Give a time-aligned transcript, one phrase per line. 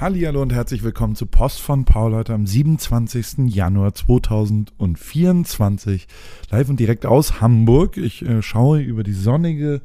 [0.00, 3.52] Hallo und herzlich willkommen zu Post von Paul heute am 27.
[3.52, 6.06] Januar 2024
[6.50, 7.96] live und direkt aus Hamburg.
[7.96, 9.82] Ich äh, schaue über die sonnige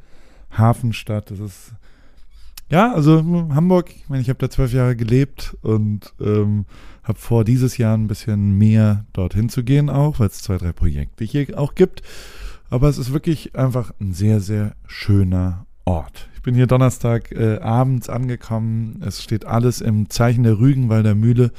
[0.56, 1.32] Hafenstadt.
[1.32, 1.72] Das ist
[2.70, 6.66] ja, also Hamburg, ich meine, ich habe da zwölf Jahre gelebt und ähm,
[7.02, 10.70] habe vor, dieses Jahr ein bisschen mehr dorthin zu gehen auch, weil es zwei, drei
[10.70, 12.02] Projekte hier auch gibt.
[12.70, 16.28] Aber es ist wirklich einfach ein sehr, sehr schöner Ort.
[16.44, 19.00] Ich bin hier Donnerstag äh, abends angekommen.
[19.02, 21.52] Es steht alles im Zeichen der Rügenwalder Mühle.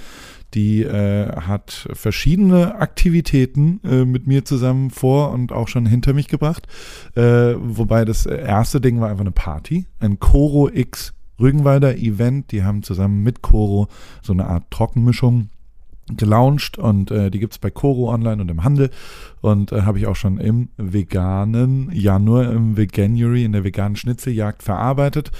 [0.53, 6.27] Die äh, hat verschiedene Aktivitäten äh, mit mir zusammen vor und auch schon hinter mich
[6.27, 6.67] gebracht.
[7.15, 9.87] Äh, wobei das erste Ding war einfach eine Party.
[9.99, 12.51] Ein Coro X Rügenwalder Event.
[12.51, 13.87] Die haben zusammen mit Coro
[14.21, 15.49] so eine Art Trockenmischung
[16.07, 18.91] gelauncht und äh, die gibt's bei Coro online und im Handel
[19.41, 24.61] und äh, habe ich auch schon im veganen Januar, im Veganuary, in der veganen Schnitzeljagd
[24.61, 25.31] verarbeitet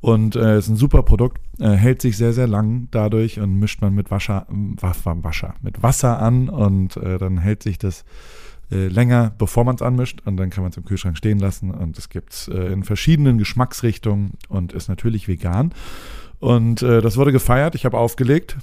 [0.00, 3.82] und äh, ist ein super Produkt, äh, hält sich sehr, sehr lang dadurch und mischt
[3.82, 8.04] man mit Wasser, Wasser, mit Wasser an und äh, dann hält sich das
[8.70, 11.70] äh, länger, bevor man es anmischt und dann kann man es im Kühlschrank stehen lassen
[11.70, 15.72] und es gibt's äh, in verschiedenen Geschmacksrichtungen und ist natürlich vegan.
[16.40, 17.74] Und äh, das wurde gefeiert.
[17.74, 18.56] Ich habe aufgelegt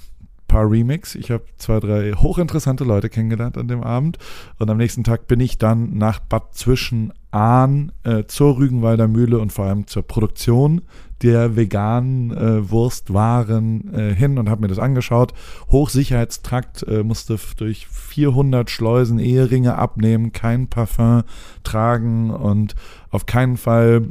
[0.52, 1.14] paar Remix.
[1.14, 4.18] Ich habe zwei, drei hochinteressante Leute kennengelernt an dem Abend.
[4.58, 9.50] Und am nächsten Tag bin ich dann nach Bad Zwischenahn äh, zur Rügenwalder Mühle und
[9.50, 10.82] vor allem zur Produktion
[11.22, 15.32] der veganen äh, Wurstwaren äh, hin und habe mir das angeschaut.
[15.70, 21.22] Hochsicherheitstrakt äh, musste durch 400 Schleusen Eheringe abnehmen, kein Parfum
[21.62, 22.74] tragen und
[23.10, 24.02] auf keinen Fall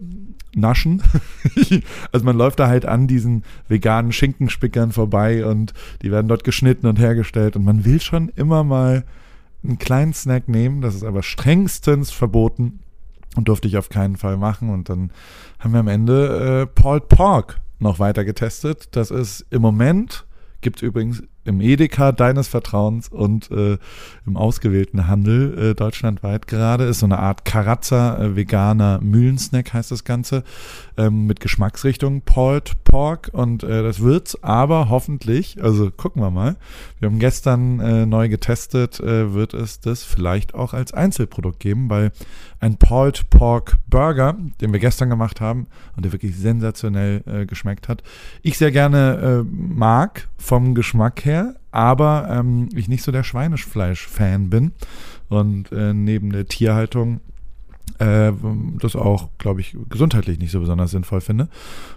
[0.56, 1.02] naschen.
[2.12, 6.88] also man läuft da halt an diesen veganen Schinkenspickern vorbei und die werden dort geschnitten
[6.88, 9.04] und hergestellt und man will schon immer mal
[9.64, 12.80] einen kleinen Snack nehmen, das ist aber strengstens verboten
[13.36, 15.12] und durfte ich auf keinen Fall machen und dann
[15.60, 18.90] haben wir am Ende äh, Paul Pork noch weiter getestet.
[18.92, 20.26] Das ist im Moment
[20.62, 23.78] gibt es übrigens im Edeka deines Vertrauens und äh,
[24.26, 26.86] im ausgewählten Handel äh, deutschlandweit gerade.
[26.86, 30.44] Ist so eine Art Karazza äh, veganer Mühlensnack heißt das Ganze
[30.98, 36.58] ähm, mit Geschmacksrichtung Pulled Pork und äh, das wird's aber hoffentlich, also gucken wir mal.
[37.00, 41.90] Wir haben gestern äh, neu getestet, äh, wird es das vielleicht auch als Einzelprodukt geben,
[41.90, 42.12] weil
[42.60, 47.88] ein Pulled Pork Burger, den wir gestern gemacht haben und der wirklich sensationell äh, geschmeckt
[47.88, 48.04] hat,
[48.44, 54.50] ich sehr gerne äh, mag vom Geschmack her, aber ähm, ich nicht so der Schweinefleisch-Fan
[54.50, 54.72] bin.
[55.30, 57.22] Und äh, neben der Tierhaltung
[58.00, 58.32] äh,
[58.80, 61.50] das auch, glaube ich, gesundheitlich nicht so besonders sinnvoll finde.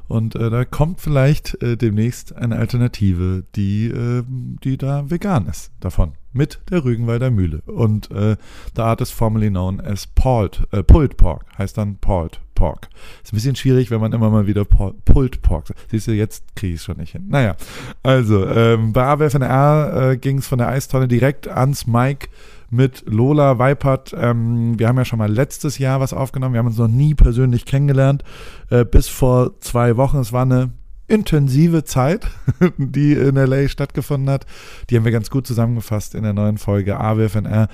[0.08, 5.72] Und äh, da kommt vielleicht äh, demnächst eine Alternative, die, äh, die da vegan ist
[5.80, 6.12] davon.
[6.32, 7.62] Mit der Rügenwalder Mühle.
[7.66, 8.36] Und äh,
[8.74, 11.44] the art is formerly known as Pulled, äh, Pulled Pork.
[11.58, 12.88] Heißt dann Pulled Pork.
[13.22, 15.90] Ist ein bisschen schwierig, wenn man immer mal wieder Pulled Pork sagt.
[15.90, 17.26] Siehst du, jetzt kriege ich es schon nicht hin.
[17.28, 17.56] Naja,
[18.02, 22.28] also ähm, bei AWFNR äh, ging es von der Eistonne direkt ans Mike
[22.74, 24.14] mit Lola Weipert.
[24.18, 26.54] Ähm, wir haben ja schon mal letztes Jahr was aufgenommen.
[26.54, 28.24] Wir haben uns noch nie persönlich kennengelernt.
[28.70, 30.18] Äh, bis vor zwei Wochen.
[30.18, 30.72] Es war eine
[31.06, 32.26] intensive Zeit,
[32.78, 34.46] die in LA stattgefunden hat.
[34.90, 37.68] Die haben wir ganz gut zusammengefasst in der neuen Folge AWFNR.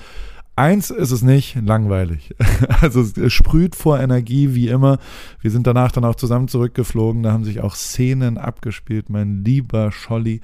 [0.61, 2.35] Eins ist es nicht, langweilig.
[2.81, 4.99] Also es sprüht vor Energie wie immer.
[5.39, 7.23] Wir sind danach dann auch zusammen zurückgeflogen.
[7.23, 10.41] Da haben sich auch Szenen abgespielt, mein lieber Scholli.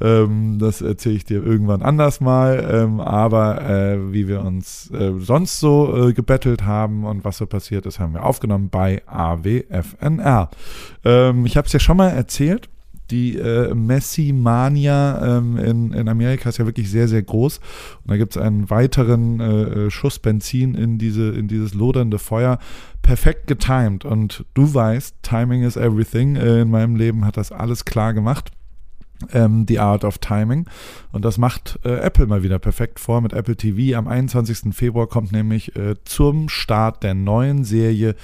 [0.00, 2.68] Ähm, das erzähle ich dir irgendwann anders mal.
[2.68, 7.46] Ähm, aber äh, wie wir uns äh, sonst so äh, gebettelt haben und was so
[7.46, 10.50] passiert ist, haben wir aufgenommen bei AWFNR.
[11.04, 12.68] Ähm, ich habe es ja schon mal erzählt
[13.10, 17.58] die äh, Messi-Mania ähm, in, in Amerika ist ja wirklich sehr, sehr groß.
[17.58, 22.18] Und da gibt es einen weiteren äh, äh, Schuss Benzin in, diese, in dieses lodernde
[22.18, 22.58] Feuer.
[23.02, 24.04] Perfekt getimed.
[24.04, 26.36] Und du weißt, Timing is everything.
[26.36, 28.52] Äh, in meinem Leben hat das alles klar gemacht
[29.32, 30.66] ähm, The Art of Timing.
[31.12, 33.96] Und das macht äh, Apple mal wieder perfekt vor mit Apple TV.
[33.96, 34.74] Am 21.
[34.74, 38.14] Februar kommt nämlich äh, zum Start der neuen Serie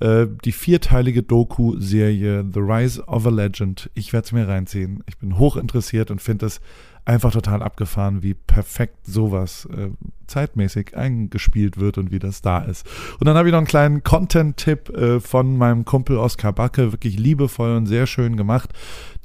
[0.00, 3.90] äh, die vierteilige Doku-Serie The Rise of a Legend.
[3.94, 5.02] Ich werde es mir reinziehen.
[5.06, 6.60] Ich bin hoch interessiert und finde es
[7.06, 9.90] einfach total abgefahren, wie perfekt sowas äh,
[10.26, 12.84] zeitmäßig eingespielt wird und wie das da ist.
[13.20, 17.16] Und dann habe ich noch einen kleinen Content-Tipp äh, von meinem Kumpel Oskar Backe, wirklich
[17.16, 18.72] liebevoll und sehr schön gemacht.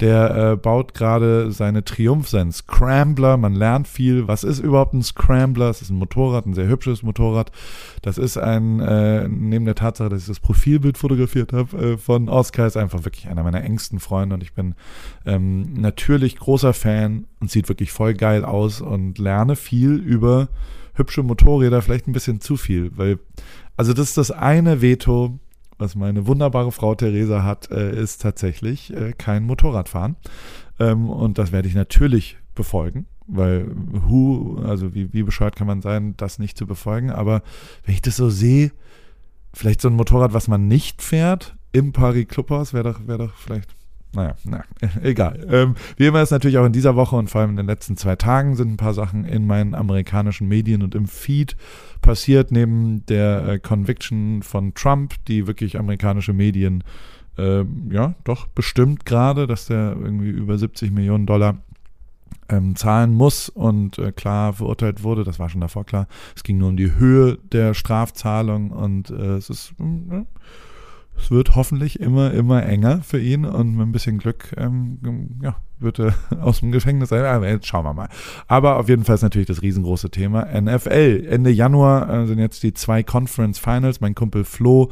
[0.02, 3.36] Der äh, baut gerade seine Triumph, seinen Scrambler.
[3.36, 4.26] Man lernt viel.
[4.26, 5.70] Was ist überhaupt ein Scrambler?
[5.70, 7.52] Es ist ein Motorrad, ein sehr hübsches Motorrad.
[8.02, 12.28] Das ist ein, äh, neben der Tatsache, dass ich das Profilbild fotografiert habe äh, von
[12.28, 14.74] Oskar, ist einfach wirklich einer meiner engsten Freunde und ich bin
[15.24, 20.48] ähm, natürlich großer Fan und sieht wirklich voll geil aus und lerne viel über
[20.94, 23.20] hübsche Motorräder, vielleicht ein bisschen zu viel, weil,
[23.76, 25.38] also das ist das eine Veto,
[25.82, 30.16] was meine wunderbare Frau Theresa hat, äh, ist tatsächlich äh, kein Motorradfahren.
[30.78, 35.82] Ähm, und das werde ich natürlich befolgen, weil who, also wie, wie bescheuert kann man
[35.82, 37.10] sein, das nicht zu befolgen.
[37.10, 37.42] Aber
[37.84, 38.70] wenn ich das so sehe,
[39.52, 43.34] vielleicht so ein Motorrad, was man nicht fährt, im Paris Clubhaus, wäre doch, wäre doch
[43.34, 43.74] vielleicht
[44.14, 44.64] naja, na,
[45.02, 45.46] egal.
[45.48, 47.96] Ähm, wie immer ist natürlich auch in dieser Woche und vor allem in den letzten
[47.96, 51.56] zwei Tagen sind ein paar Sachen in meinen amerikanischen Medien und im Feed
[52.02, 56.84] passiert, neben der äh, Conviction von Trump, die wirklich amerikanische Medien
[57.38, 61.58] äh, ja doch bestimmt gerade, dass der irgendwie über 70 Millionen Dollar
[62.48, 65.24] ähm, zahlen muss und äh, klar verurteilt wurde.
[65.24, 66.06] Das war schon davor klar.
[66.36, 70.24] Es ging nur um die Höhe der Strafzahlung und äh, es ist äh,
[71.16, 74.98] es wird hoffentlich immer, immer enger für ihn und mit ein bisschen Glück ähm,
[75.42, 77.24] ja, wird er aus dem Gefängnis sein.
[77.24, 78.08] Aber jetzt schauen wir mal.
[78.48, 81.26] Aber auf jeden Fall ist natürlich das riesengroße Thema NFL.
[81.28, 84.00] Ende Januar äh, sind jetzt die zwei Conference Finals.
[84.00, 84.90] Mein Kumpel Flo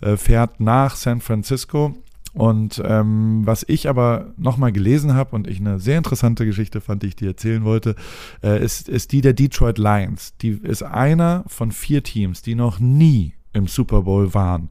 [0.00, 1.94] äh, fährt nach San Francisco.
[2.32, 7.02] Und ähm, was ich aber nochmal gelesen habe und ich eine sehr interessante Geschichte fand,
[7.02, 7.96] die ich dir erzählen wollte,
[8.42, 10.36] äh, ist, ist die der Detroit Lions.
[10.40, 14.70] Die ist einer von vier Teams, die noch nie im Super Bowl waren.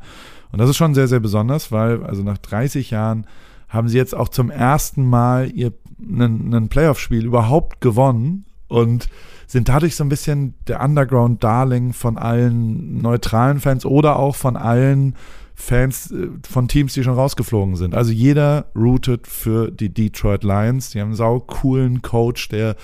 [0.51, 3.25] Und das ist schon sehr, sehr besonders, weil also nach 30 Jahren
[3.67, 9.09] haben sie jetzt auch zum ersten Mal ihr ein Playoff-Spiel überhaupt gewonnen und
[9.47, 15.15] sind dadurch so ein bisschen der Underground-Darling von allen neutralen Fans oder auch von allen
[15.55, 17.93] Fans äh, von Teams, die schon rausgeflogen sind.
[17.93, 20.91] Also jeder rootet für die Detroit Lions.
[20.91, 22.75] Die haben einen sau coolen Coach, der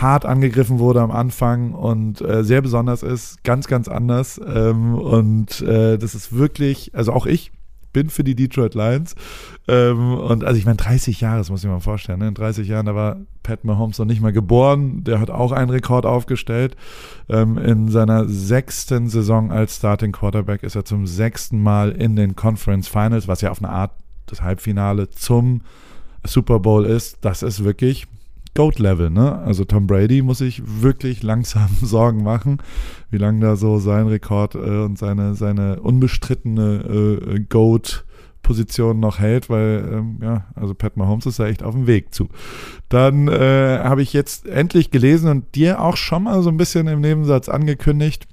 [0.00, 4.40] hart angegriffen wurde am Anfang und äh, sehr besonders ist, ganz, ganz anders.
[4.44, 7.52] Ähm, und äh, das ist wirklich, also auch ich
[7.92, 9.14] bin für die Detroit Lions.
[9.68, 12.18] Ähm, und also ich meine, 30 Jahre, das muss ich mir mal vorstellen.
[12.18, 12.28] Ne?
[12.28, 15.04] In 30 Jahren, da war Pat Mahomes noch nicht mal geboren.
[15.04, 16.76] Der hat auch einen Rekord aufgestellt.
[17.30, 22.36] Ähm, in seiner sechsten Saison als Starting Quarterback ist er zum sechsten Mal in den
[22.36, 23.92] Conference Finals, was ja auf eine Art
[24.26, 25.62] das Halbfinale zum
[26.26, 27.18] Super Bowl ist.
[27.20, 28.06] Das ist wirklich
[28.54, 29.38] Goat-Level, ne?
[29.38, 32.58] Also Tom Brady muss sich wirklich langsam Sorgen machen,
[33.10, 38.04] wie lange da so sein Rekord äh, und seine, seine unbestrittene äh, Goat
[38.44, 42.14] Position noch hält, weil ähm, ja, also Pat Mahomes ist da echt auf dem Weg
[42.14, 42.28] zu.
[42.88, 46.86] Dann äh, habe ich jetzt endlich gelesen und dir auch schon mal so ein bisschen
[46.86, 48.28] im Nebensatz angekündigt,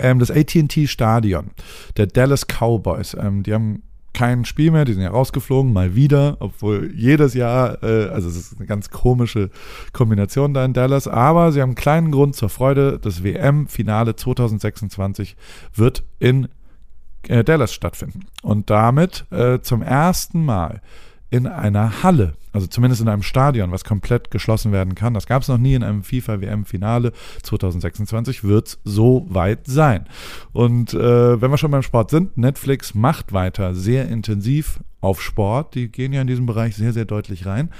[0.00, 1.50] ähm, das AT&T Stadion
[1.96, 3.82] der Dallas Cowboys, ähm, die haben
[4.14, 8.36] kein Spiel mehr, die sind ja rausgeflogen, mal wieder, obwohl jedes Jahr, äh, also es
[8.36, 9.50] ist eine ganz komische
[9.92, 12.98] Kombination da in Dallas, aber sie haben einen kleinen Grund zur Freude.
[13.02, 15.36] Das WM-Finale 2026
[15.74, 16.48] wird in
[17.28, 18.20] äh, Dallas stattfinden.
[18.42, 20.80] Und damit äh, zum ersten Mal
[21.34, 25.14] in einer Halle, also zumindest in einem Stadion, was komplett geschlossen werden kann.
[25.14, 27.12] Das gab es noch nie in einem FIFA-WM-Finale.
[27.42, 30.06] 2026 wird es so weit sein.
[30.52, 35.74] Und äh, wenn wir schon beim Sport sind, Netflix macht weiter sehr intensiv auf Sport.
[35.74, 37.70] Die gehen ja in diesem Bereich sehr, sehr deutlich rein.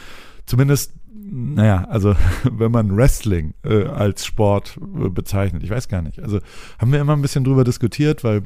[0.47, 2.17] Zumindest naja, also
[2.51, 6.19] wenn man Wrestling äh, als Sport äh, bezeichnet, ich weiß gar nicht.
[6.19, 6.41] Also
[6.81, 8.43] haben wir immer ein bisschen drüber diskutiert, weil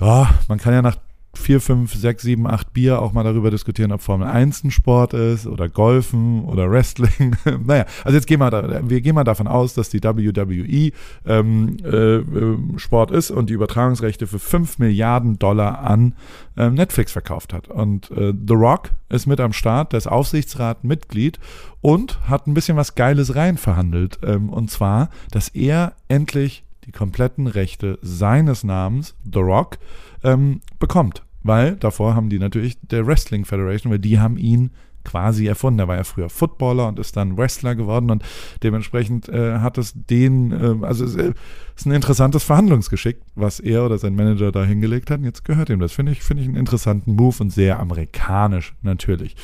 [0.00, 0.96] ja, man kann ja nach
[1.38, 5.14] vier, fünf, sechs, sieben, acht Bier auch mal darüber diskutieren, ob Formel 1 ein Sport
[5.14, 7.36] ist oder Golfen oder Wrestling.
[7.66, 10.92] naja, also jetzt gehen wir, da, wir gehen mal davon aus, dass die WWE
[11.26, 16.14] ähm, äh, Sport ist und die Übertragungsrechte für 5 Milliarden Dollar an
[16.56, 17.68] äh, Netflix verkauft hat.
[17.68, 21.38] Und äh, The Rock ist mit am Start, der ist Aufsichtsratmitglied
[21.80, 24.18] und hat ein bisschen was Geiles rein verhandelt.
[24.22, 29.78] Ähm, und zwar, dass er endlich die kompletten Rechte seines Namens, The Rock,
[30.22, 31.22] ähm, bekommt.
[31.42, 34.70] Weil davor haben die natürlich der Wrestling Federation, weil die haben ihn
[35.04, 35.80] quasi erfunden.
[35.80, 38.24] Er war ja früher Footballer und ist dann Wrestler geworden und
[38.62, 43.98] dementsprechend äh, hat es den, äh, also es ist ein interessantes Verhandlungsgeschick, was er oder
[43.98, 45.18] sein Manager da hingelegt hat.
[45.18, 45.92] Und jetzt gehört ihm das.
[45.92, 49.36] Finde ich, finde ich einen interessanten Move und sehr amerikanisch natürlich.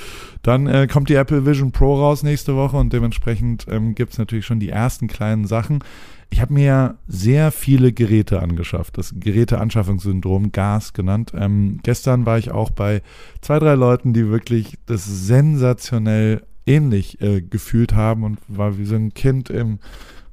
[0.43, 4.19] Dann äh, kommt die Apple Vision Pro raus nächste Woche und dementsprechend ähm, gibt es
[4.19, 5.85] natürlich schon die ersten kleinen Sachen.
[6.33, 11.33] Ich habe mir sehr viele Geräte angeschafft, das Geräteanschaffungssyndrom, GAS genannt.
[11.35, 13.03] Ähm, gestern war ich auch bei
[13.41, 18.95] zwei, drei Leuten, die wirklich das sensationell ähnlich äh, gefühlt haben und war wie so
[18.95, 19.81] ein Kind im,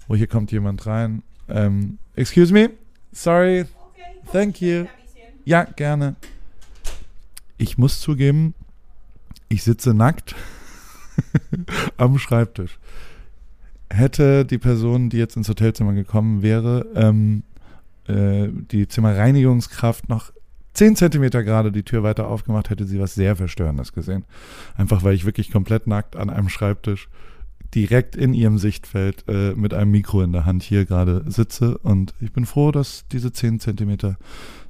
[0.07, 1.23] oh, hier kommt jemand rein.
[1.49, 2.69] Ähm, excuse me?
[3.11, 3.65] Sorry.
[4.31, 4.85] Thank you.
[5.45, 6.15] Ja, gerne.
[7.57, 8.53] Ich muss zugeben,
[9.49, 10.35] ich sitze nackt
[11.97, 12.77] am Schreibtisch
[13.97, 17.43] hätte die Person, die jetzt ins Hotelzimmer gekommen wäre, ähm,
[18.07, 20.31] äh, die Zimmerreinigungskraft noch
[20.73, 24.25] 10 Zentimeter gerade die Tür weiter aufgemacht, hätte sie was sehr Verstörendes gesehen.
[24.75, 27.09] Einfach weil ich wirklich komplett nackt an einem Schreibtisch
[27.73, 31.77] direkt in ihrem Sichtfeld äh, mit einem Mikro in der Hand hier gerade sitze.
[31.79, 34.17] Und ich bin froh, dass diese 10 Zentimeter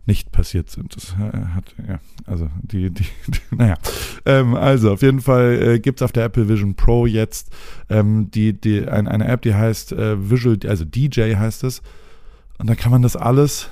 [0.08, 0.96] nicht passiert sind.
[0.96, 3.76] Das äh, hat, ja, also die, die, die naja.
[4.26, 7.52] Ähm, also auf jeden Fall äh, gibt es auf der Apple Vision Pro jetzt
[7.90, 11.82] ähm, die, die, ein, eine App, die heißt äh, Visual, also DJ heißt es.
[12.58, 13.70] Und da kann man das alles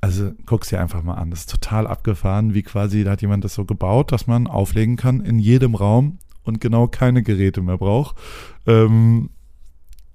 [0.00, 1.30] also guck's dir einfach mal an.
[1.30, 4.96] Das ist total abgefahren, wie quasi, da hat jemand das so gebaut, dass man auflegen
[4.96, 8.16] kann in jedem Raum und genau keine Geräte mehr braucht.
[8.66, 9.30] Ähm,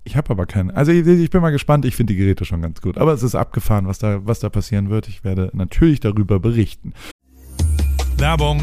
[0.04, 0.76] ich habe aber keine.
[0.76, 1.86] Also ich, ich, bin mal gespannt.
[1.86, 2.98] Ich finde die Geräte schon ganz gut.
[2.98, 5.08] Aber es ist abgefahren, was da, was da passieren wird.
[5.08, 6.94] Ich werde natürlich darüber berichten.
[8.18, 8.62] Werbung.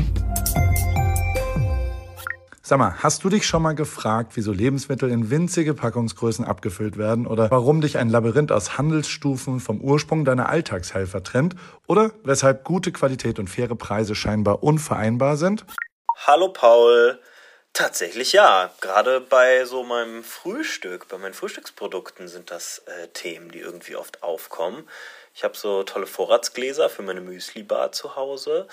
[2.62, 7.26] Sag mal, hast du dich schon mal gefragt, wieso Lebensmittel in winzige Packungsgrößen abgefüllt werden
[7.26, 12.92] oder warum dich ein Labyrinth aus Handelsstufen vom Ursprung deiner Alltagshelfer trennt oder weshalb gute
[12.92, 15.64] Qualität und faire Preise scheinbar unvereinbar sind?
[16.26, 17.18] Hallo Paul.
[17.72, 18.72] Tatsächlich ja.
[18.80, 24.22] Gerade bei so meinem Frühstück, bei meinen Frühstücksprodukten sind das äh, Themen, die irgendwie oft
[24.22, 24.88] aufkommen.
[25.34, 28.66] Ich habe so tolle Vorratsgläser für meine Müsli-Bar zu Hause.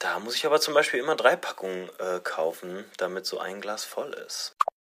[0.00, 3.84] Da muss ich aber zum Beispiel immer drei Packungen äh, kaufen, damit so ein Glas
[3.84, 4.56] voll ist.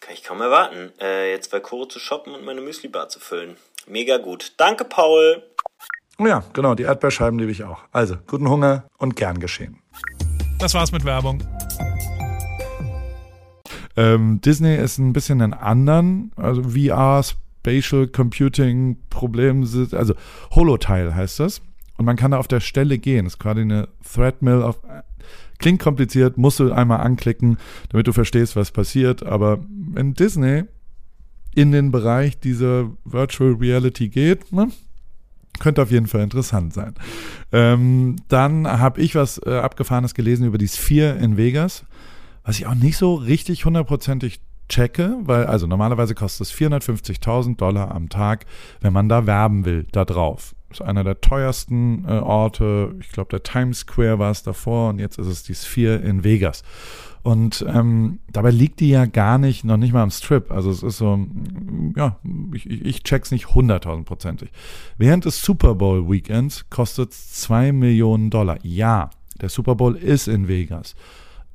[0.00, 3.56] Kann ich kaum erwarten, äh, jetzt bei Koro zu shoppen und meine Müsli-Bar zu füllen.
[3.86, 4.52] Mega gut.
[4.58, 5.42] Danke, Paul.
[6.18, 7.80] Ja, genau, die Erdbeerscheiben liebe ich auch.
[7.92, 9.82] Also, guten Hunger und gern geschehen.
[10.58, 11.42] Das war's mit Werbung.
[13.96, 19.62] Ähm, Disney ist ein bisschen einen anderen, also VR, Spatial Computing Problem,
[19.92, 20.14] also
[20.54, 21.62] Holoteil heißt das.
[21.96, 23.24] Und man kann da auf der Stelle gehen.
[23.24, 24.78] Das ist quasi eine Threadmill auf
[25.58, 27.58] Klingt kompliziert, musst du einmal anklicken,
[27.88, 29.24] damit du verstehst, was passiert.
[29.24, 29.58] Aber
[29.92, 30.64] wenn Disney
[31.54, 34.68] in den Bereich dieser Virtual Reality geht, ne,
[35.58, 36.94] könnte auf jeden Fall interessant sein.
[37.52, 41.84] Ähm, dann habe ich was äh, Abgefahrenes gelesen über die Sphere in Vegas,
[42.44, 47.94] was ich auch nicht so richtig hundertprozentig checke, weil also normalerweise kostet es 450.000 Dollar
[47.94, 48.46] am Tag,
[48.80, 50.55] wenn man da werben will, da drauf.
[50.70, 52.94] Ist einer der teuersten äh, Orte.
[53.00, 56.24] Ich glaube, der Times Square war es davor und jetzt ist es die Sphere in
[56.24, 56.62] Vegas.
[57.22, 60.50] Und ähm, dabei liegt die ja gar nicht, noch nicht mal am Strip.
[60.52, 61.26] Also es ist so,
[61.96, 62.18] ja,
[62.52, 64.50] ich, ich check's nicht hunderttausendprozentig.
[64.96, 68.58] Während des Super Bowl Weekends kostet es 2 Millionen Dollar.
[68.62, 70.94] Ja, der Super Bowl ist in Vegas.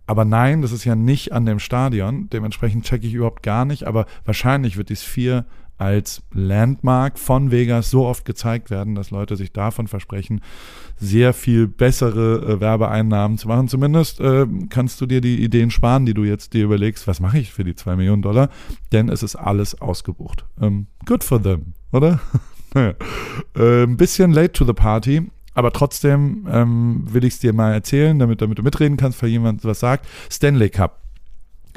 [0.08, 2.30] Aber nein, das ist ja nicht an dem Stadion.
[2.30, 3.86] Dementsprechend checke ich überhaupt gar nicht.
[3.86, 5.46] Aber wahrscheinlich wird die Sphere
[5.82, 10.42] als Landmark von Vegas so oft gezeigt werden, dass Leute sich davon versprechen,
[10.96, 13.68] sehr viel bessere äh, Werbeeinnahmen zu machen.
[13.68, 17.40] Zumindest äh, kannst du dir die Ideen sparen, die du jetzt dir überlegst, was mache
[17.40, 18.50] ich für die zwei Millionen Dollar,
[18.92, 20.46] denn es ist alles ausgebucht.
[20.62, 22.20] Ähm, good for them, oder?
[22.76, 22.94] naja.
[23.56, 25.32] äh, ein bisschen late to the party.
[25.56, 29.32] Aber trotzdem ähm, will ich es dir mal erzählen, damit, damit du mitreden kannst, falls
[29.32, 30.06] jemand was sagt.
[30.30, 31.02] Stanley Cup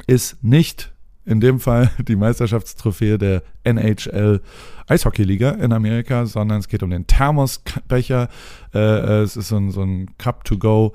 [0.05, 0.94] ist nicht
[1.25, 4.41] in dem Fall die Meisterschaftstrophäe der NHL
[4.87, 8.29] Eishockeyliga in Amerika, sondern es geht um den Thermosbecher.
[8.73, 10.93] Äh, äh, es ist so ein, so ein Cup to go.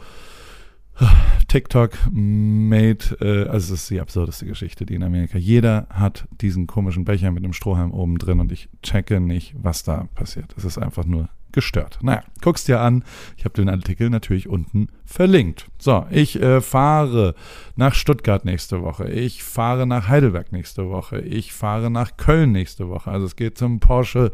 [1.48, 5.38] TikTok made, äh, also es ist die absurdeste Geschichte, die in Amerika.
[5.38, 9.82] Jeder hat diesen komischen Becher mit einem Strohhalm oben drin und ich checke nicht, was
[9.82, 10.54] da passiert.
[10.56, 11.98] Es ist einfach nur gestört.
[12.02, 13.04] Naja, guckst dir an.
[13.36, 15.66] Ich habe den Artikel natürlich unten verlinkt.
[15.78, 17.34] So, ich äh, fahre
[17.76, 19.08] nach Stuttgart nächste Woche.
[19.10, 21.20] Ich fahre nach Heidelberg nächste Woche.
[21.20, 23.10] Ich fahre nach Köln nächste Woche.
[23.10, 24.32] Also es geht zum Porsche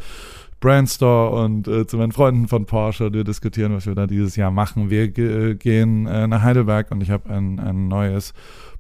[0.61, 3.13] Brandstore und äh, zu meinen Freunden von Porsche.
[3.13, 4.91] Wir diskutieren, was wir da dieses Jahr machen.
[4.91, 8.33] Wir ge gehen äh, nach Heidelberg und ich habe ein, ein neues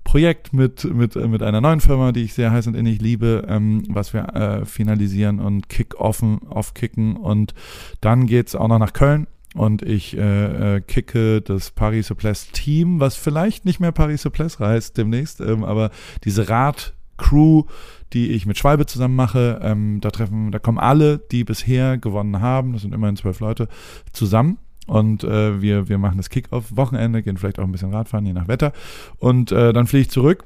[0.06, 3.82] Projekt mit, mit, mit einer neuen Firma, die ich sehr heiß und innig liebe, ähm,
[3.88, 7.16] was wir äh, finalisieren und kick-offen, aufkicken.
[7.16, 7.54] Und
[8.00, 12.52] dann geht es auch noch nach Köln und ich äh, äh, kicke das Paris Souplesse
[12.52, 15.90] Team, was vielleicht nicht mehr Paris Souplesse heißt demnächst, ähm, aber
[16.22, 17.64] diese Rad-Crew,
[18.12, 22.40] die ich mit Schwalbe zusammen mache, ähm, da treffen, da kommen alle, die bisher gewonnen
[22.40, 23.66] haben, das sind immerhin zwölf Leute,
[24.12, 24.58] zusammen.
[24.86, 28.48] Und äh, wir, wir machen das Kick-Off-Wochenende, gehen vielleicht auch ein bisschen Radfahren, je nach
[28.48, 28.72] Wetter.
[29.18, 30.44] Und äh, dann fliege ich zurück.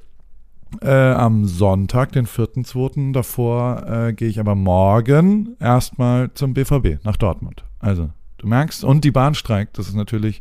[0.83, 3.13] Äh, am Sonntag, den 4.2.
[3.13, 7.65] davor, äh, gehe ich aber morgen erstmal zum BVB nach Dortmund.
[7.81, 10.41] Also Du merkst, und die Bahn streikt, das ist natürlich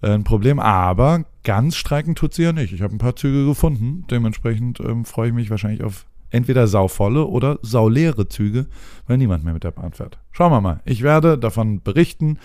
[0.00, 2.72] äh, ein Problem, aber ganz streiken tut sie ja nicht.
[2.72, 7.26] Ich habe ein paar Züge gefunden, dementsprechend ähm, freue ich mich wahrscheinlich auf entweder sauvolle
[7.26, 8.66] oder sauleere Züge,
[9.06, 10.18] weil niemand mehr mit der Bahn fährt.
[10.32, 10.80] Schauen wir mal.
[10.86, 12.38] Ich werde davon berichten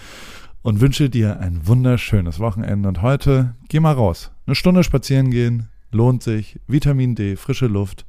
[0.62, 2.90] und wünsche dir ein wunderschönes Wochenende.
[2.90, 4.32] Und heute geh mal raus.
[4.46, 6.60] Eine Stunde spazieren gehen, lohnt sich.
[6.68, 8.06] Vitamin D, frische Luft.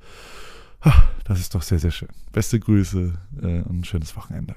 [1.25, 2.09] Das ist doch sehr, sehr schön.
[2.33, 4.57] Beste Grüße äh, und ein schönes Wochenende.